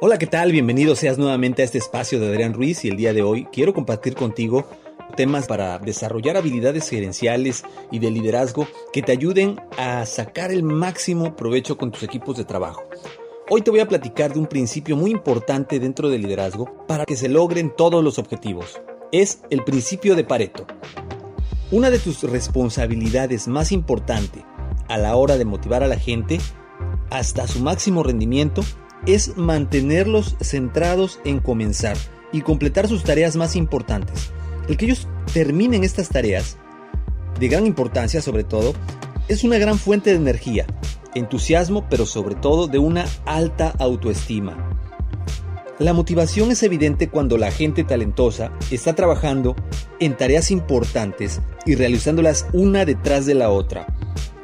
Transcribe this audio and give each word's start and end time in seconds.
Hola, 0.00 0.18
¿qué 0.18 0.26
tal? 0.26 0.52
Bienvenido 0.52 0.94
seas 0.94 1.18
nuevamente 1.18 1.62
a 1.62 1.64
este 1.64 1.78
espacio 1.78 2.20
de 2.20 2.28
Adrián 2.28 2.54
Ruiz 2.54 2.84
y 2.84 2.88
el 2.88 2.96
día 2.96 3.12
de 3.12 3.22
hoy 3.22 3.46
quiero 3.52 3.74
compartir 3.74 4.14
contigo 4.14 4.66
temas 5.16 5.46
para 5.46 5.78
desarrollar 5.78 6.36
habilidades 6.36 6.88
gerenciales 6.88 7.64
y 7.90 7.98
de 7.98 8.10
liderazgo 8.10 8.66
que 8.92 9.02
te 9.02 9.12
ayuden 9.12 9.56
a 9.78 10.04
sacar 10.06 10.50
el 10.50 10.62
máximo 10.62 11.36
provecho 11.36 11.76
con 11.76 11.90
tus 11.90 12.02
equipos 12.02 12.36
de 12.36 12.44
trabajo. 12.44 12.82
Hoy 13.48 13.62
te 13.62 13.70
voy 13.70 13.80
a 13.80 13.88
platicar 13.88 14.32
de 14.32 14.40
un 14.40 14.46
principio 14.46 14.96
muy 14.96 15.10
importante 15.10 15.78
dentro 15.78 16.08
del 16.08 16.22
liderazgo 16.22 16.86
para 16.86 17.04
que 17.04 17.16
se 17.16 17.28
logren 17.28 17.72
todos 17.74 18.02
los 18.02 18.18
objetivos. 18.18 18.80
Es 19.12 19.42
el 19.50 19.62
principio 19.62 20.16
de 20.16 20.24
Pareto. 20.24 20.66
Una 21.72 21.90
de 21.90 21.98
tus 21.98 22.22
responsabilidades 22.22 23.48
más 23.48 23.72
importantes 23.72 24.44
a 24.86 24.98
la 24.98 25.16
hora 25.16 25.36
de 25.36 25.44
motivar 25.44 25.82
a 25.82 25.88
la 25.88 25.98
gente 25.98 26.38
hasta 27.10 27.48
su 27.48 27.58
máximo 27.58 28.04
rendimiento 28.04 28.62
es 29.04 29.36
mantenerlos 29.36 30.36
centrados 30.40 31.18
en 31.24 31.40
comenzar 31.40 31.96
y 32.32 32.42
completar 32.42 32.86
sus 32.86 33.02
tareas 33.02 33.34
más 33.34 33.56
importantes. 33.56 34.30
El 34.68 34.76
que 34.76 34.84
ellos 34.84 35.08
terminen 35.32 35.82
estas 35.82 36.08
tareas, 36.08 36.56
de 37.40 37.48
gran 37.48 37.66
importancia 37.66 38.22
sobre 38.22 38.44
todo, 38.44 38.72
es 39.26 39.42
una 39.42 39.58
gran 39.58 39.76
fuente 39.76 40.10
de 40.10 40.16
energía, 40.16 40.66
entusiasmo, 41.16 41.88
pero 41.90 42.06
sobre 42.06 42.36
todo 42.36 42.68
de 42.68 42.78
una 42.78 43.06
alta 43.24 43.74
autoestima. 43.80 44.78
La 45.80 45.92
motivación 45.92 46.52
es 46.52 46.62
evidente 46.62 47.08
cuando 47.08 47.36
la 47.36 47.50
gente 47.50 47.82
talentosa 47.82 48.52
está 48.70 48.94
trabajando 48.94 49.56
en 50.00 50.16
tareas 50.16 50.50
importantes 50.50 51.40
y 51.64 51.74
realizándolas 51.74 52.46
una 52.52 52.84
detrás 52.84 53.26
de 53.26 53.34
la 53.34 53.50
otra. 53.50 53.86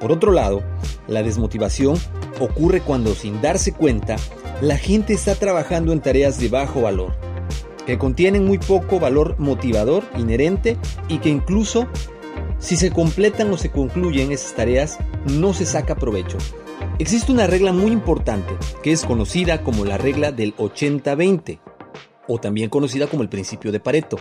Por 0.01 0.13
otro 0.13 0.33
lado, 0.33 0.63
la 1.07 1.23
desmotivación 1.23 1.97
ocurre 2.41 2.81
cuando 2.81 3.15
sin 3.15 3.41
darse 3.41 3.73
cuenta 3.73 4.17
la 4.61 4.77
gente 4.77 5.13
está 5.13 5.35
trabajando 5.35 5.93
en 5.93 6.01
tareas 6.01 6.39
de 6.39 6.49
bajo 6.49 6.83
valor, 6.83 7.15
que 7.87 7.99
contienen 7.99 8.45
muy 8.45 8.59
poco 8.59 9.01
valor 9.01 9.37
motivador 9.39 10.05
inherente 10.17 10.77
y 11.09 11.19
que 11.19 11.29
incluso 11.29 11.89
si 12.59 12.77
se 12.77 12.91
completan 12.91 13.53
o 13.53 13.57
se 13.57 13.71
concluyen 13.71 14.31
esas 14.31 14.55
tareas 14.55 14.99
no 15.25 15.53
se 15.53 15.67
saca 15.67 15.97
provecho. 15.97 16.39
Existe 16.99 17.33
una 17.33 17.47
regla 17.47 17.73
muy 17.73 17.91
importante 17.91 18.55
que 18.83 18.93
es 18.93 19.05
conocida 19.05 19.63
como 19.63 19.85
la 19.85 19.99
regla 19.99 20.31
del 20.31 20.57
80-20 20.57 21.59
o 22.29 22.39
también 22.39 22.71
conocida 22.71 23.09
como 23.09 23.23
el 23.23 23.29
principio 23.29 23.73
de 23.73 23.81
Pareto. 23.81 24.19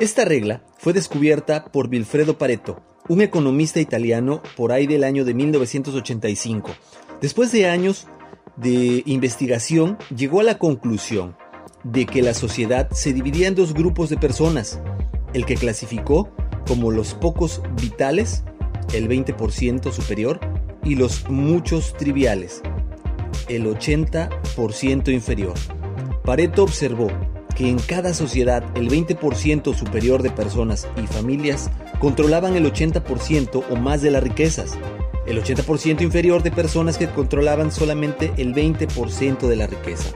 Esta 0.00 0.24
regla 0.24 0.64
fue 0.76 0.92
descubierta 0.92 1.66
por 1.66 1.88
Vilfredo 1.88 2.36
Pareto, 2.36 2.82
un 3.08 3.20
economista 3.20 3.78
italiano 3.78 4.42
por 4.56 4.72
ahí 4.72 4.88
del 4.88 5.04
año 5.04 5.24
de 5.24 5.34
1985. 5.34 6.72
Después 7.20 7.52
de 7.52 7.68
años 7.68 8.08
de 8.56 9.04
investigación 9.06 9.96
llegó 10.14 10.40
a 10.40 10.44
la 10.44 10.58
conclusión 10.58 11.36
de 11.84 12.06
que 12.06 12.22
la 12.22 12.34
sociedad 12.34 12.90
se 12.90 13.12
dividía 13.12 13.46
en 13.46 13.54
dos 13.54 13.72
grupos 13.72 14.10
de 14.10 14.16
personas, 14.16 14.80
el 15.32 15.46
que 15.46 15.54
clasificó 15.54 16.28
como 16.66 16.90
los 16.90 17.14
pocos 17.14 17.62
vitales, 17.80 18.42
el 18.94 19.08
20% 19.08 19.92
superior, 19.92 20.40
y 20.82 20.96
los 20.96 21.28
muchos 21.30 21.94
triviales, 21.96 22.62
el 23.48 23.66
80% 23.66 25.12
inferior. 25.12 25.54
Pareto 26.24 26.64
observó 26.64 27.08
que 27.54 27.68
en 27.68 27.78
cada 27.78 28.14
sociedad 28.14 28.64
el 28.74 28.88
20% 28.88 29.74
superior 29.74 30.22
de 30.22 30.30
personas 30.30 30.88
y 31.02 31.06
familias 31.06 31.70
controlaban 32.00 32.56
el 32.56 32.70
80% 32.70 33.64
o 33.70 33.76
más 33.76 34.02
de 34.02 34.10
las 34.10 34.22
riquezas, 34.22 34.76
el 35.26 35.42
80% 35.42 36.02
inferior 36.02 36.42
de 36.42 36.50
personas 36.50 36.98
que 36.98 37.08
controlaban 37.08 37.72
solamente 37.72 38.32
el 38.36 38.54
20% 38.54 39.46
de 39.46 39.56
la 39.56 39.66
riqueza. 39.66 40.10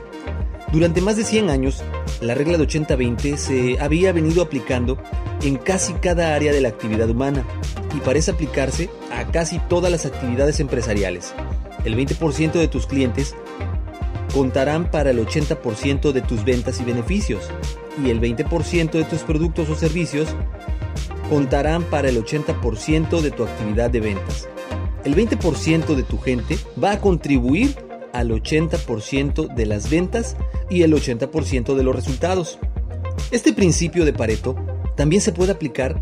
Durante 0.71 1.01
más 1.01 1.17
de 1.17 1.23
100 1.23 1.49
años, 1.49 1.81
la 2.21 2.35
regla 2.35 2.57
de 2.57 2.67
80-20 2.67 3.37
se 3.37 3.79
había 3.79 4.11
venido 4.11 4.43
aplicando 4.43 4.99
en 5.41 5.55
casi 5.55 5.93
cada 5.93 6.35
área 6.35 6.51
de 6.51 6.61
la 6.61 6.69
actividad 6.69 7.09
humana 7.09 7.43
y 7.95 7.99
parece 8.01 8.31
aplicarse 8.31 8.89
a 9.11 9.31
casi 9.31 9.57
todas 9.67 9.91
las 9.91 10.05
actividades 10.05 10.59
empresariales. 10.59 11.33
El 11.85 11.95
20% 11.95 12.51
de 12.51 12.67
tus 12.67 12.85
clientes 12.85 13.35
contarán 14.33 14.91
para 14.91 15.11
el 15.11 15.19
80% 15.25 16.11
de 16.11 16.21
tus 16.21 16.43
ventas 16.43 16.79
y 16.79 16.83
beneficios 16.83 17.49
y 18.03 18.09
el 18.09 18.21
20% 18.21 18.91
de 18.91 19.03
tus 19.03 19.19
productos 19.21 19.69
o 19.69 19.75
servicios 19.75 20.29
contarán 21.29 21.83
para 21.83 22.09
el 22.09 22.23
80% 22.23 23.21
de 23.21 23.31
tu 23.31 23.43
actividad 23.43 23.89
de 23.89 23.99
ventas 23.99 24.47
el 25.03 25.15
20% 25.15 25.95
de 25.95 26.03
tu 26.03 26.19
gente 26.19 26.57
va 26.81 26.91
a 26.91 27.01
contribuir 27.01 27.75
al 28.13 28.31
80% 28.31 29.53
de 29.53 29.65
las 29.65 29.89
ventas 29.89 30.35
y 30.69 30.83
el 30.83 30.93
80% 30.93 31.75
de 31.75 31.83
los 31.83 31.95
resultados. 31.95 32.59
Este 33.31 33.53
principio 33.53 34.05
de 34.05 34.13
Pareto 34.13 34.55
también 34.95 35.21
se 35.21 35.31
puede 35.31 35.51
aplicar 35.51 36.01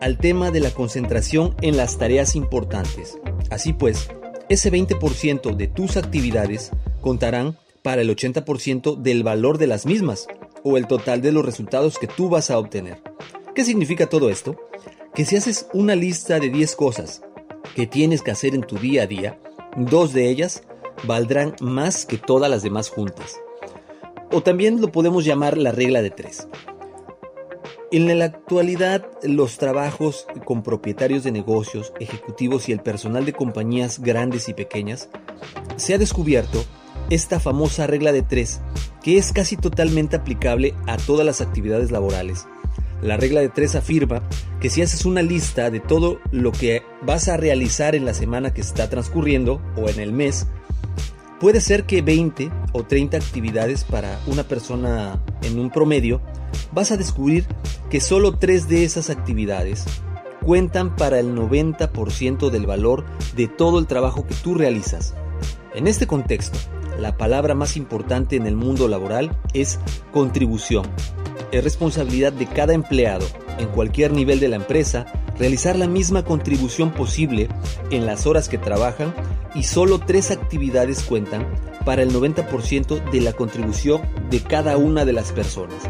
al 0.00 0.18
tema 0.18 0.50
de 0.50 0.60
la 0.60 0.70
concentración 0.70 1.56
en 1.60 1.76
las 1.76 1.98
tareas 1.98 2.36
importantes. 2.36 3.18
Así 3.50 3.72
pues, 3.72 4.08
ese 4.48 4.70
20% 4.70 5.56
de 5.56 5.66
tus 5.66 5.96
actividades 5.96 6.70
contarán 7.00 7.56
para 7.82 8.02
el 8.02 8.10
80% 8.10 8.96
del 8.96 9.22
valor 9.22 9.58
de 9.58 9.66
las 9.66 9.86
mismas 9.86 10.26
o 10.62 10.76
el 10.76 10.86
total 10.86 11.22
de 11.22 11.32
los 11.32 11.44
resultados 11.44 11.98
que 11.98 12.06
tú 12.06 12.28
vas 12.28 12.50
a 12.50 12.58
obtener. 12.58 13.02
¿Qué 13.54 13.64
significa 13.64 14.08
todo 14.08 14.30
esto? 14.30 14.56
Que 15.14 15.24
si 15.24 15.36
haces 15.36 15.68
una 15.72 15.94
lista 15.94 16.38
de 16.38 16.50
10 16.50 16.76
cosas 16.76 17.22
que 17.74 17.86
tienes 17.86 18.22
que 18.22 18.30
hacer 18.30 18.54
en 18.54 18.62
tu 18.62 18.76
día 18.76 19.04
a 19.04 19.06
día, 19.06 19.38
dos 19.76 20.12
de 20.12 20.28
ellas 20.28 20.62
valdrán 21.04 21.54
más 21.60 22.06
que 22.06 22.18
todas 22.18 22.50
las 22.50 22.62
demás 22.62 22.88
juntas. 22.88 23.40
O 24.30 24.42
también 24.42 24.80
lo 24.80 24.92
podemos 24.92 25.24
llamar 25.24 25.56
la 25.56 25.72
regla 25.72 26.02
de 26.02 26.10
tres. 26.10 26.48
En 27.90 28.18
la 28.18 28.26
actualidad, 28.26 29.06
los 29.22 29.56
trabajos 29.56 30.26
con 30.44 30.62
propietarios 30.62 31.24
de 31.24 31.32
negocios, 31.32 31.94
ejecutivos 32.00 32.68
y 32.68 32.72
el 32.72 32.80
personal 32.80 33.24
de 33.24 33.32
compañías 33.32 34.00
grandes 34.00 34.50
y 34.50 34.54
pequeñas, 34.54 35.08
se 35.76 35.94
ha 35.94 35.98
descubierto 35.98 36.62
esta 37.10 37.40
famosa 37.40 37.86
regla 37.86 38.12
de 38.12 38.22
tres, 38.22 38.60
que 39.02 39.18
es 39.18 39.32
casi 39.32 39.56
totalmente 39.56 40.16
aplicable 40.16 40.74
a 40.86 40.96
todas 40.96 41.24
las 41.24 41.40
actividades 41.40 41.90
laborales. 41.90 42.46
La 43.02 43.16
regla 43.16 43.40
de 43.40 43.48
tres 43.48 43.74
afirma 43.74 44.22
que 44.60 44.70
si 44.70 44.82
haces 44.82 45.04
una 45.04 45.22
lista 45.22 45.70
de 45.70 45.80
todo 45.80 46.18
lo 46.32 46.50
que 46.50 46.82
vas 47.02 47.28
a 47.28 47.36
realizar 47.36 47.94
en 47.94 48.04
la 48.04 48.14
semana 48.14 48.52
que 48.52 48.60
está 48.60 48.90
transcurriendo 48.90 49.62
o 49.76 49.88
en 49.88 50.00
el 50.00 50.12
mes, 50.12 50.46
puede 51.38 51.60
ser 51.60 51.84
que 51.84 52.02
20 52.02 52.50
o 52.72 52.82
30 52.82 53.16
actividades 53.16 53.84
para 53.84 54.18
una 54.26 54.42
persona 54.42 55.22
en 55.42 55.58
un 55.58 55.70
promedio, 55.70 56.20
vas 56.72 56.90
a 56.90 56.96
descubrir 56.96 57.46
que 57.90 58.00
solo 58.00 58.36
3 58.36 58.68
de 58.68 58.84
esas 58.84 59.10
actividades 59.10 59.84
cuentan 60.44 60.96
para 60.96 61.20
el 61.20 61.34
90% 61.34 62.50
del 62.50 62.66
valor 62.66 63.04
de 63.36 63.48
todo 63.48 63.78
el 63.78 63.86
trabajo 63.86 64.26
que 64.26 64.34
tú 64.34 64.54
realizas. 64.54 65.14
En 65.74 65.86
este 65.86 66.06
contexto, 66.06 66.58
la 66.98 67.16
palabra 67.16 67.54
más 67.54 67.76
importante 67.76 68.36
en 68.36 68.46
el 68.46 68.56
mundo 68.56 68.88
laboral 68.88 69.30
es 69.54 69.78
contribución. 70.12 70.84
Es 71.52 71.64
responsabilidad 71.64 72.32
de 72.32 72.46
cada 72.46 72.74
empleado, 72.74 73.24
en 73.58 73.68
cualquier 73.68 74.12
nivel 74.12 74.40
de 74.40 74.48
la 74.48 74.56
empresa, 74.56 75.06
realizar 75.38 75.76
la 75.76 75.86
misma 75.86 76.24
contribución 76.24 76.90
posible 76.90 77.48
en 77.90 78.04
las 78.04 78.26
horas 78.26 78.48
que 78.48 78.58
trabajan 78.58 79.14
y 79.54 79.62
solo 79.62 79.98
tres 80.00 80.30
actividades 80.30 81.02
cuentan 81.02 81.46
para 81.84 82.02
el 82.02 82.12
90% 82.12 83.10
de 83.10 83.20
la 83.20 83.32
contribución 83.32 84.02
de 84.28 84.40
cada 84.40 84.76
una 84.76 85.04
de 85.04 85.12
las 85.12 85.32
personas. 85.32 85.84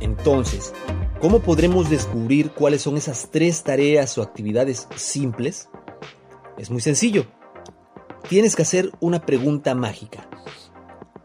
Entonces, 0.00 0.72
¿cómo 1.20 1.40
podremos 1.40 1.90
descubrir 1.90 2.50
cuáles 2.50 2.82
son 2.82 2.96
esas 2.96 3.30
tres 3.30 3.62
tareas 3.64 4.16
o 4.18 4.22
actividades 4.22 4.86
simples? 4.94 5.68
Es 6.56 6.70
muy 6.70 6.82
sencillo. 6.82 7.26
Tienes 8.28 8.54
que 8.54 8.62
hacer 8.62 8.92
una 9.00 9.20
pregunta 9.20 9.74
mágica. 9.74 10.28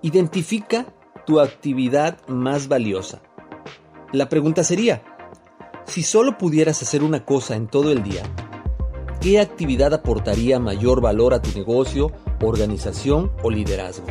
Identifica 0.01 0.87
tu 1.25 1.39
actividad 1.39 2.17
más 2.27 2.67
valiosa. 2.67 3.21
La 4.11 4.29
pregunta 4.29 4.63
sería, 4.63 5.03
si 5.85 6.03
solo 6.03 6.37
pudieras 6.37 6.81
hacer 6.81 7.03
una 7.03 7.25
cosa 7.25 7.55
en 7.55 7.67
todo 7.67 7.91
el 7.91 8.03
día, 8.03 8.23
¿qué 9.21 9.39
actividad 9.39 9.93
aportaría 9.93 10.59
mayor 10.59 11.01
valor 11.01 11.33
a 11.33 11.41
tu 11.41 11.51
negocio, 11.57 12.11
organización 12.41 13.31
o 13.43 13.49
liderazgo? 13.49 14.07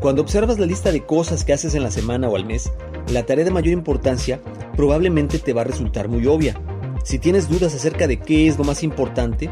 Cuando 0.00 0.22
observas 0.22 0.58
la 0.58 0.66
lista 0.66 0.90
de 0.90 1.06
cosas 1.06 1.44
que 1.44 1.52
haces 1.52 1.74
en 1.74 1.84
la 1.84 1.90
semana 1.90 2.28
o 2.28 2.34
al 2.34 2.44
mes, 2.44 2.72
la 3.12 3.24
tarea 3.24 3.44
de 3.44 3.50
mayor 3.52 3.72
importancia 3.72 4.40
probablemente 4.76 5.38
te 5.38 5.52
va 5.52 5.60
a 5.60 5.64
resultar 5.64 6.08
muy 6.08 6.26
obvia. 6.26 6.60
Si 7.04 7.18
tienes 7.18 7.48
dudas 7.48 7.74
acerca 7.74 8.06
de 8.06 8.18
qué 8.18 8.48
es 8.48 8.58
lo 8.58 8.64
más 8.64 8.82
importante, 8.82 9.50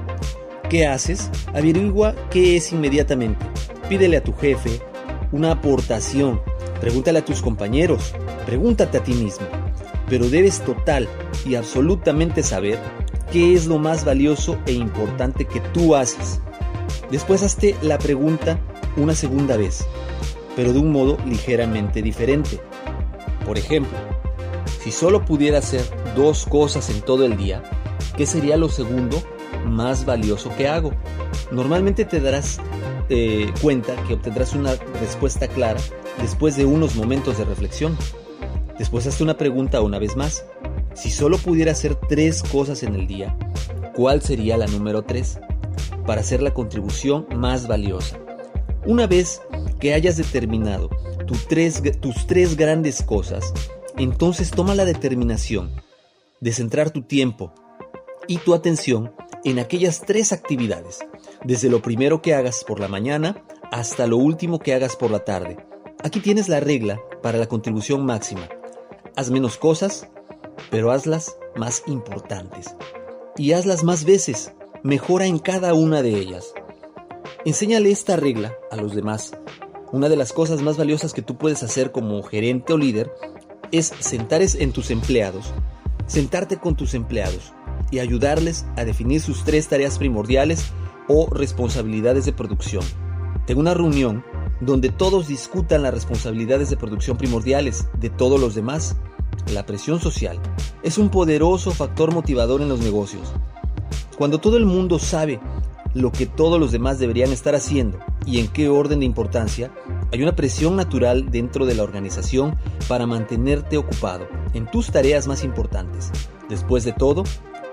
¿qué 0.71 0.87
haces? 0.87 1.31
Averigua 1.53 2.15
qué 2.31 2.57
es 2.57 2.73
inmediatamente. 2.73 3.45
Pídele 3.91 4.17
a 4.17 4.25
tu 4.25 4.33
jefe 4.33 4.81
una 5.33 5.53
aportación 5.53 6.41
Pregúntale 6.81 7.19
a 7.19 7.25
tus 7.25 7.43
compañeros, 7.43 8.15
pregúntate 8.47 8.97
a 8.97 9.05
ti 9.05 9.13
mismo, 9.13 9.47
pero 10.09 10.31
debes 10.31 10.65
total 10.65 11.07
y 11.45 11.55
absolutamente 11.55 12.43
saber 12.43 12.79
qué 13.31 13.53
es 13.53 13.67
lo 13.67 13.79
más 13.79 14.07
valioso 14.07 14.59
e 14.65 14.73
importante 14.73 15.45
que 15.45 15.61
tú 15.61 15.95
haces. 15.95 16.41
Después 17.11 17.43
hazte 17.43 17.77
la 17.83 17.99
pregunta 17.99 18.59
una 18.97 19.15
segunda 19.15 19.59
vez, 19.59 19.87
pero 20.57 20.73
de 20.73 20.79
un 20.79 20.91
modo 20.91 21.19
ligeramente 21.27 22.01
diferente. 22.01 22.59
Por 23.45 23.59
ejemplo, 23.59 23.99
si 24.83 24.91
solo 24.91 25.27
pudiera 25.27 25.59
hacer 25.59 25.83
dos 26.17 26.47
cosas 26.47 26.89
en 26.89 27.03
todo 27.03 27.27
el 27.27 27.37
día, 27.37 27.63
¿qué 28.17 28.25
sería 28.25 28.57
lo 28.57 28.71
segundo 28.71 29.23
más 29.65 30.05
valioso 30.05 30.51
que 30.57 30.69
hago? 30.69 30.93
Normalmente 31.51 32.05
te 32.05 32.21
darás 32.21 32.61
eh, 33.09 33.53
cuenta 33.61 33.95
que 34.05 34.15
obtendrás 34.15 34.55
una 34.55 34.75
respuesta 35.01 35.49
clara 35.49 35.81
después 36.21 36.57
de 36.57 36.65
unos 36.65 36.95
momentos 36.97 37.39
de 37.39 37.45
reflexión. 37.45 37.97
Después 38.79 39.07
hazte 39.07 39.23
una 39.23 39.37
pregunta 39.37 39.81
una 39.81 39.99
vez 39.99 40.17
más. 40.17 40.45
Si 40.95 41.11
solo 41.11 41.39
pudiera 41.39 41.73
hacer 41.73 41.95
tres 41.95 42.43
cosas 42.43 42.83
en 42.83 42.95
el 42.95 43.07
día, 43.07 43.37
¿cuál 43.95 44.23
sería 44.23 44.57
la 44.57 44.67
número 44.67 45.03
tres? 45.03 45.39
Para 46.07 46.21
hacer 46.21 46.43
la 46.43 46.55
contribución 46.55 47.27
más 47.35 47.69
valiosa. 47.69 48.19
Una 48.87 49.07
vez 49.07 49.43
que 49.79 49.95
hayas 49.95 50.17
determinado 50.17 50.89
tus 51.27 51.47
tres 52.27 52.57
grandes 52.57 53.03
cosas, 53.03 53.53
entonces 53.97 54.51
toma 54.51 54.75
la 54.75 54.85
determinación 54.85 55.71
de 56.41 56.53
centrar 56.53 56.91
tu 56.91 57.03
tiempo 57.03 57.53
y 58.27 58.39
tu 58.39 58.55
atención 58.55 59.13
en 59.45 59.59
aquellas 59.59 60.03
tres 60.03 60.33
actividades, 60.33 60.99
desde 61.45 61.71
lo 61.71 61.83
primero 61.83 62.23
que 62.23 62.35
hagas 62.35 62.65
por 62.65 62.81
la 62.81 62.89
mañana 62.89 63.45
hasta 63.73 64.07
lo 64.07 64.17
último 64.17 64.59
que 64.59 64.75
hagas 64.75 64.97
por 64.97 65.11
la 65.11 65.21
tarde, 65.21 65.57
Aquí 66.03 66.21
tienes 66.21 66.49
la 66.49 66.61
regla 66.61 66.99
para 67.23 67.37
la 67.37 67.47
contribución 67.47 68.07
máxima. 68.07 68.49
Haz 69.17 69.31
menos 69.31 69.59
cosas, 69.59 70.09
pero 70.71 70.93
hazlas 70.93 71.37
más 71.57 71.83
importantes. 71.87 72.75
Y 73.37 73.53
hazlas 73.53 73.85
más 73.85 74.05
veces. 74.05 74.53
Mejora 74.83 75.27
en 75.27 75.39
cada 75.39 75.75
una 75.75 76.01
de 76.01 76.19
ellas. 76.19 76.55
Enséñale 77.45 77.91
esta 77.91 78.17
regla 78.17 78.55
a 78.71 78.77
los 78.77 78.95
demás. 78.95 79.33
Una 79.93 80.09
de 80.09 80.17
las 80.17 80.33
cosas 80.33 80.63
más 80.63 80.79
valiosas 80.79 81.13
que 81.13 81.21
tú 81.21 81.37
puedes 81.37 81.63
hacer 81.63 81.93
como 81.93 82.23
gerente 82.23 82.73
o 82.73 82.79
líder 82.79 83.13
es 83.71 83.93
sentar 84.01 84.41
en 84.43 84.73
tus 84.73 84.91
empleados, 84.91 85.53
sentarte 86.07 86.57
con 86.57 86.77
tus 86.77 86.95
empleados 86.95 87.53
y 87.91 87.99
ayudarles 87.99 88.67
a 88.77 88.85
definir 88.85 89.21
sus 89.21 89.45
tres 89.45 89.69
tareas 89.69 89.99
primordiales 89.99 90.73
o 91.09 91.29
responsabilidades 91.31 92.25
de 92.25 92.33
producción. 92.33 92.85
Tengo 93.47 93.61
una 93.61 93.75
reunión 93.75 94.25
donde 94.61 94.91
todos 94.91 95.27
discutan 95.27 95.83
las 95.83 95.95
responsabilidades 95.95 96.71
de 96.71 96.77
producción 96.77 97.17
primordiales 97.17 97.89
de 97.99 98.11
todos 98.11 98.41
los 98.41 98.55
demás. 98.55 98.97
La 99.53 99.67
presión 99.67 100.01
social 100.01 100.39
es 100.83 100.99
un 100.99 101.09
poderoso 101.09 101.71
factor 101.71 102.13
motivador 102.13 102.61
en 102.61 102.69
los 102.69 102.81
negocios. 102.81 103.33
Cuando 104.19 104.39
todo 104.39 104.57
el 104.57 104.67
mundo 104.67 104.99
sabe 104.99 105.41
lo 105.95 106.13
que 106.13 106.27
todos 106.27 106.61
los 106.61 106.73
demás 106.73 106.99
deberían 106.99 107.33
estar 107.33 107.55
haciendo 107.55 107.99
y 108.27 108.39
en 108.39 108.49
qué 108.49 108.69
orden 108.69 109.01
de 109.01 109.07
importancia, 109.07 109.73
hay 110.13 110.23
una 110.23 110.37
presión 110.37 110.77
natural 110.77 111.31
dentro 111.31 111.67
de 111.67 111.75
la 111.75 111.83
organización 111.83 112.55
para 112.87 113.07
mantenerte 113.07 113.79
ocupado 113.79 114.29
en 114.55 114.71
tus 114.71 114.91
tareas 114.91 115.27
más 115.27 115.43
importantes. 115.43 116.11
Después 116.49 116.85
de 116.85 116.93
todo, 116.93 117.25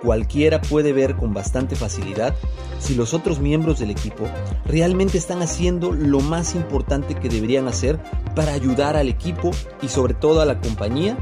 cualquiera 0.01 0.61
puede 0.61 0.93
ver 0.93 1.15
con 1.15 1.33
bastante 1.33 1.75
facilidad 1.75 2.35
si 2.79 2.95
los 2.95 3.13
otros 3.13 3.39
miembros 3.39 3.79
del 3.79 3.91
equipo 3.91 4.25
realmente 4.65 5.17
están 5.17 5.41
haciendo 5.41 5.91
lo 5.91 6.19
más 6.19 6.55
importante 6.55 7.15
que 7.15 7.29
deberían 7.29 7.67
hacer 7.67 7.99
para 8.35 8.53
ayudar 8.53 8.95
al 8.95 9.09
equipo 9.09 9.51
y 9.81 9.87
sobre 9.87 10.13
todo 10.13 10.41
a 10.41 10.45
la 10.45 10.59
compañía 10.59 11.17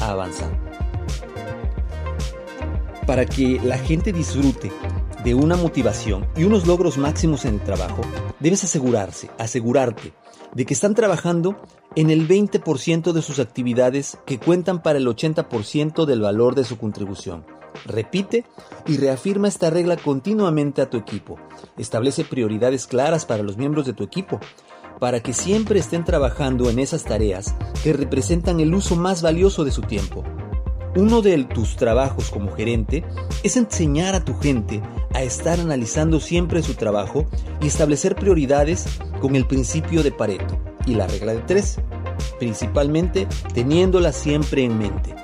a 0.00 0.10
avanzar. 0.10 0.50
Para 3.06 3.26
que 3.26 3.60
la 3.62 3.78
gente 3.78 4.12
disfrute 4.12 4.70
de 5.24 5.34
una 5.34 5.56
motivación 5.56 6.26
y 6.36 6.44
unos 6.44 6.66
logros 6.66 6.96
máximos 6.96 7.44
en 7.44 7.54
el 7.54 7.60
trabajo, 7.60 8.02
debes 8.38 8.64
asegurarse, 8.64 9.30
asegurarte 9.38 10.12
de 10.54 10.66
que 10.66 10.74
están 10.74 10.94
trabajando 10.94 11.56
en 11.96 12.10
el 12.10 12.28
20% 12.28 13.12
de 13.12 13.22
sus 13.22 13.38
actividades 13.38 14.18
que 14.26 14.38
cuentan 14.38 14.82
para 14.82 14.98
el 14.98 15.06
80% 15.06 16.04
del 16.04 16.20
valor 16.20 16.54
de 16.54 16.64
su 16.64 16.78
contribución. 16.78 17.44
Repite 17.86 18.44
y 18.86 18.96
reafirma 18.96 19.48
esta 19.48 19.70
regla 19.70 19.96
continuamente 19.96 20.82
a 20.82 20.90
tu 20.90 20.96
equipo. 20.96 21.38
Establece 21.78 22.24
prioridades 22.24 22.86
claras 22.86 23.26
para 23.26 23.42
los 23.42 23.56
miembros 23.56 23.86
de 23.86 23.92
tu 23.92 24.04
equipo, 24.04 24.40
para 24.98 25.20
que 25.20 25.32
siempre 25.32 25.80
estén 25.80 26.04
trabajando 26.04 26.68
en 26.68 26.78
esas 26.78 27.04
tareas 27.04 27.54
que 27.82 27.92
representan 27.92 28.60
el 28.60 28.74
uso 28.74 28.96
más 28.96 29.22
valioso 29.22 29.64
de 29.64 29.72
su 29.72 29.82
tiempo. 29.82 30.24
Uno 30.96 31.22
de 31.22 31.44
tus 31.44 31.76
trabajos 31.76 32.30
como 32.30 32.50
gerente 32.50 33.04
es 33.44 33.56
enseñar 33.56 34.16
a 34.16 34.24
tu 34.24 34.36
gente 34.36 34.82
a 35.14 35.22
estar 35.22 35.60
analizando 35.60 36.18
siempre 36.18 36.64
su 36.64 36.74
trabajo 36.74 37.26
y 37.60 37.68
establecer 37.68 38.16
prioridades 38.16 38.86
con 39.20 39.36
el 39.36 39.46
principio 39.46 40.02
de 40.02 40.10
Pareto 40.10 40.58
y 40.86 40.96
la 40.96 41.06
regla 41.06 41.32
de 41.32 41.42
tres, 41.42 41.78
principalmente 42.40 43.28
teniéndola 43.54 44.12
siempre 44.12 44.64
en 44.64 44.78
mente. 44.78 45.14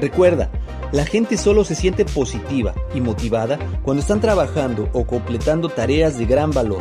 Recuerda, 0.00 0.50
la 0.90 1.06
gente 1.06 1.36
solo 1.36 1.64
se 1.64 1.76
siente 1.76 2.04
positiva 2.04 2.74
y 2.92 3.00
motivada 3.00 3.60
cuando 3.84 4.00
están 4.00 4.20
trabajando 4.20 4.90
o 4.92 5.06
completando 5.06 5.68
tareas 5.68 6.18
de 6.18 6.26
gran 6.26 6.50
valor. 6.50 6.80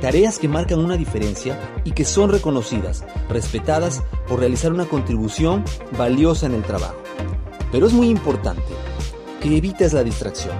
Tareas 0.00 0.40
que 0.40 0.48
marcan 0.48 0.80
una 0.80 0.96
diferencia 0.96 1.56
y 1.84 1.92
que 1.92 2.04
son 2.04 2.30
reconocidas, 2.30 3.04
respetadas 3.28 4.02
por 4.26 4.40
realizar 4.40 4.72
una 4.72 4.86
contribución 4.86 5.62
valiosa 5.96 6.46
en 6.46 6.54
el 6.54 6.62
trabajo. 6.62 6.96
Pero 7.72 7.86
es 7.86 7.92
muy 7.92 8.08
importante 8.08 8.62
que 9.40 9.56
evites 9.56 9.92
la 9.92 10.02
distracción. 10.04 10.54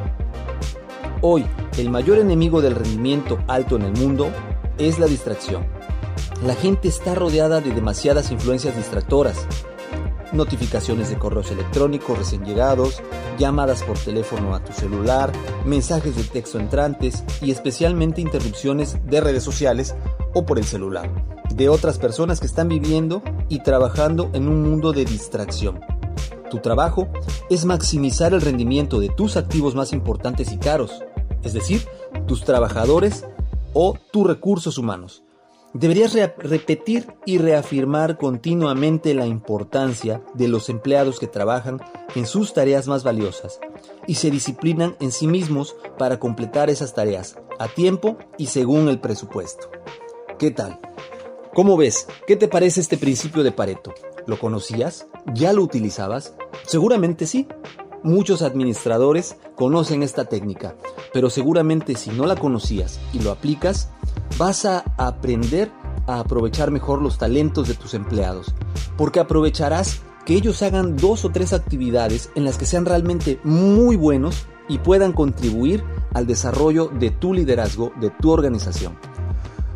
Hoy, 1.22 1.44
el 1.76 1.90
mayor 1.90 2.18
enemigo 2.18 2.62
del 2.62 2.74
rendimiento 2.74 3.38
alto 3.46 3.76
en 3.76 3.82
el 3.82 3.92
mundo 3.92 4.30
es 4.78 4.98
la 4.98 5.06
distracción. 5.06 5.66
La 6.44 6.54
gente 6.54 6.88
está 6.88 7.14
rodeada 7.14 7.60
de 7.60 7.72
demasiadas 7.74 8.30
influencias 8.30 8.76
distractoras, 8.76 9.46
notificaciones 10.32 11.10
de 11.10 11.18
correos 11.18 11.50
electrónicos 11.50 12.18
recién 12.18 12.44
llegados, 12.44 13.02
llamadas 13.38 13.82
por 13.82 13.98
teléfono 13.98 14.54
a 14.54 14.64
tu 14.64 14.72
celular, 14.72 15.32
mensajes 15.64 16.16
de 16.16 16.24
texto 16.24 16.58
entrantes 16.58 17.24
y 17.42 17.50
especialmente 17.50 18.20
interrupciones 18.20 18.96
de 19.04 19.20
redes 19.20 19.42
sociales 19.42 19.94
o 20.32 20.46
por 20.46 20.58
el 20.58 20.64
celular, 20.64 21.10
de 21.54 21.68
otras 21.68 21.98
personas 21.98 22.40
que 22.40 22.46
están 22.46 22.68
viviendo 22.68 23.22
y 23.48 23.62
trabajando 23.62 24.30
en 24.32 24.48
un 24.48 24.62
mundo 24.62 24.92
de 24.92 25.04
distracción. 25.04 25.80
Tu 26.50 26.58
trabajo 26.58 27.08
es 27.48 27.64
maximizar 27.64 28.34
el 28.34 28.40
rendimiento 28.40 28.98
de 28.98 29.08
tus 29.08 29.36
activos 29.36 29.76
más 29.76 29.92
importantes 29.92 30.52
y 30.52 30.58
caros, 30.58 31.02
es 31.44 31.52
decir, 31.52 31.86
tus 32.26 32.44
trabajadores 32.44 33.24
o 33.72 33.96
tus 34.10 34.26
recursos 34.26 34.76
humanos. 34.76 35.22
Deberías 35.72 36.14
repetir 36.38 37.06
y 37.24 37.38
reafirmar 37.38 38.18
continuamente 38.18 39.14
la 39.14 39.26
importancia 39.26 40.20
de 40.34 40.48
los 40.48 40.68
empleados 40.68 41.20
que 41.20 41.28
trabajan 41.28 41.80
en 42.16 42.26
sus 42.26 42.52
tareas 42.52 42.88
más 42.88 43.04
valiosas 43.04 43.60
y 44.08 44.16
se 44.16 44.32
disciplinan 44.32 44.96
en 44.98 45.12
sí 45.12 45.28
mismos 45.28 45.76
para 45.96 46.18
completar 46.18 46.68
esas 46.68 46.92
tareas 46.92 47.36
a 47.60 47.68
tiempo 47.68 48.18
y 48.36 48.46
según 48.46 48.88
el 48.88 48.98
presupuesto. 48.98 49.70
¿Qué 50.40 50.50
tal? 50.50 50.80
¿Cómo 51.52 51.76
ves? 51.76 52.06
¿Qué 52.28 52.36
te 52.36 52.46
parece 52.46 52.80
este 52.80 52.96
principio 52.96 53.42
de 53.42 53.50
Pareto? 53.50 53.92
¿Lo 54.26 54.38
conocías? 54.38 55.08
¿Ya 55.34 55.52
lo 55.52 55.64
utilizabas? 55.64 56.34
Seguramente 56.64 57.26
sí. 57.26 57.48
Muchos 58.04 58.42
administradores 58.42 59.36
conocen 59.56 60.04
esta 60.04 60.26
técnica, 60.26 60.76
pero 61.12 61.28
seguramente 61.28 61.96
si 61.96 62.10
no 62.10 62.26
la 62.26 62.36
conocías 62.36 63.00
y 63.12 63.18
lo 63.18 63.32
aplicas, 63.32 63.90
vas 64.38 64.64
a 64.64 64.84
aprender 64.96 65.72
a 66.06 66.20
aprovechar 66.20 66.70
mejor 66.70 67.02
los 67.02 67.18
talentos 67.18 67.66
de 67.66 67.74
tus 67.74 67.94
empleados, 67.94 68.54
porque 68.96 69.18
aprovecharás 69.18 70.02
que 70.24 70.36
ellos 70.36 70.62
hagan 70.62 70.96
dos 70.96 71.24
o 71.24 71.30
tres 71.30 71.52
actividades 71.52 72.30
en 72.36 72.44
las 72.44 72.58
que 72.58 72.66
sean 72.66 72.86
realmente 72.86 73.40
muy 73.42 73.96
buenos 73.96 74.46
y 74.68 74.78
puedan 74.78 75.12
contribuir 75.12 75.82
al 76.14 76.28
desarrollo 76.28 76.86
de 76.86 77.10
tu 77.10 77.34
liderazgo, 77.34 77.92
de 78.00 78.10
tu 78.10 78.30
organización. 78.30 78.96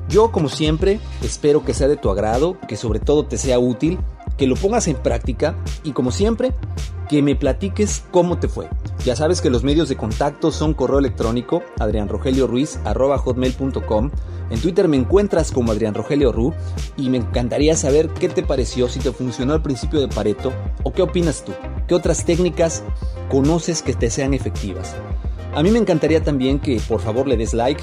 Yo, 0.08 0.32
como 0.32 0.48
siempre, 0.48 1.00
espero 1.22 1.64
que 1.64 1.74
sea 1.74 1.88
de 1.88 1.96
tu 1.96 2.10
agrado, 2.10 2.56
que 2.68 2.76
sobre 2.76 3.00
todo 3.00 3.26
te 3.26 3.38
sea 3.38 3.58
útil, 3.58 3.98
que 4.36 4.46
lo 4.46 4.56
pongas 4.56 4.88
en 4.88 4.96
práctica 4.96 5.56
y, 5.82 5.92
como 5.92 6.10
siempre, 6.10 6.52
que 7.08 7.22
me 7.22 7.36
platiques 7.36 8.04
cómo 8.10 8.38
te 8.38 8.48
fue. 8.48 8.68
Ya 9.04 9.16
sabes 9.16 9.40
que 9.40 9.50
los 9.50 9.64
medios 9.64 9.88
de 9.88 9.96
contacto 9.96 10.50
son 10.50 10.74
correo 10.74 10.98
electrónico 10.98 11.62
adrianrogelioruiz.com. 11.78 14.10
En 14.50 14.60
Twitter 14.60 14.88
me 14.88 14.96
encuentras 14.96 15.50
como 15.50 15.72
Adrián 15.72 15.94
Ru 15.94 16.52
y 16.96 17.08
me 17.08 17.18
encantaría 17.18 17.76
saber 17.76 18.08
qué 18.10 18.28
te 18.28 18.42
pareció, 18.42 18.88
si 18.88 19.00
te 19.00 19.12
funcionó 19.12 19.54
el 19.54 19.62
principio 19.62 20.00
de 20.00 20.08
Pareto 20.08 20.52
o 20.82 20.92
qué 20.92 21.02
opinas 21.02 21.44
tú, 21.44 21.52
qué 21.88 21.94
otras 21.94 22.24
técnicas 22.24 22.82
conoces 23.30 23.82
que 23.82 23.94
te 23.94 24.10
sean 24.10 24.34
efectivas. 24.34 24.94
A 25.54 25.62
mí 25.62 25.70
me 25.70 25.78
encantaría 25.78 26.22
también 26.22 26.58
que 26.58 26.80
por 26.88 27.00
favor 27.00 27.26
le 27.26 27.36
des 27.36 27.54
like 27.54 27.82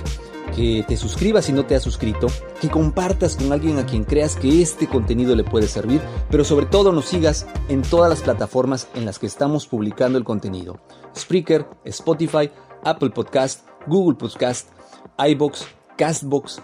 que 0.56 0.84
te 0.88 0.98
suscribas 0.98 1.46
si 1.46 1.54
no 1.54 1.66
te 1.66 1.76
has 1.76 1.84
suscrito, 1.84 2.28
que 2.60 2.70
compartas 2.70 3.36
con 3.36 3.52
alguien 3.52 3.80
a 3.80 3.86
quien 3.86 4.04
creas 4.04 4.36
que 4.36 4.62
este 4.62 4.88
contenido 4.88 5.36
le 5.36 5.44
puede 5.44 5.68
servir, 5.68 6.02
pero 6.30 6.44
sobre 6.44 6.66
todo 6.66 6.92
nos 6.92 7.06
sigas 7.06 7.48
en 7.70 7.82
todas 7.82 8.10
las 8.10 8.22
plataformas 8.22 8.88
en 8.96 9.06
las 9.06 9.20
que 9.20 9.28
estamos 9.28 9.68
publicando 9.68 10.18
el 10.18 10.24
contenido. 10.24 10.80
Spreaker, 11.16 11.68
Spotify, 11.86 12.52
Apple 12.84 13.10
Podcast, 13.10 13.66
Google 13.88 14.18
Podcast, 14.18 14.70
iBox, 15.18 15.66
Castbox, 15.98 16.62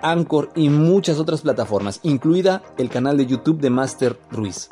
Anchor 0.00 0.50
y 0.54 0.68
muchas 0.68 1.18
otras 1.18 1.42
plataformas, 1.42 2.00
incluida 2.02 2.62
el 2.78 2.88
canal 2.88 3.16
de 3.16 3.26
YouTube 3.26 3.60
de 3.60 3.70
Master 3.70 4.18
Ruiz. 4.30 4.68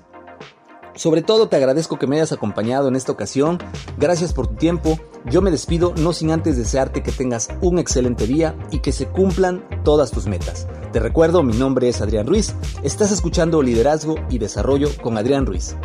Sobre 0.95 1.23
todo 1.23 1.49
te 1.49 1.57
agradezco 1.57 1.99
que 1.99 2.07
me 2.07 2.17
hayas 2.17 2.33
acompañado 2.33 2.89
en 2.89 2.97
esta 2.97 3.13
ocasión. 3.13 3.59
Gracias 3.99 4.33
por 4.33 4.47
tu 4.47 4.55
tiempo. 4.55 4.99
Yo 5.27 5.43
me 5.43 5.51
despido 5.51 5.93
no 5.97 6.13
sin 6.13 6.31
antes 6.31 6.57
desearte 6.57 7.03
que 7.03 7.13
tengas 7.13 7.49
un 7.61 7.79
excelente 7.79 8.27
día 8.27 8.57
y 8.71 8.79
que 8.79 8.93
se 8.93 9.07
cumplan 9.07 9.67
todas 9.83 10.11
tus 10.11 10.27
metas. 10.27 10.69
Te 10.93 11.01
recuerdo, 11.01 11.43
mi 11.43 11.55
nombre 11.55 11.89
es 11.89 12.01
Adrián 12.01 12.27
Ruiz. 12.27 12.55
Estás 12.83 13.11
escuchando 13.11 13.63
Liderazgo 13.63 14.15
y 14.31 14.39
Desarrollo 14.39 14.89
con 15.03 15.19
Adrián 15.19 15.47
Ruiz. 15.47 15.77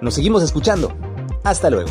Nos 0.00 0.14
seguimos 0.14 0.42
escuchando. 0.42 0.92
Hasta 1.42 1.70
luego. 1.70 1.90